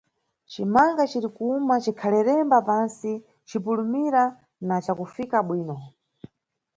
[0.51, 3.11] Cimanga cirikuwuma, cikhalelemba pantsi,
[3.47, 4.23] cipulumira,
[4.67, 5.77] na cakufika bwino.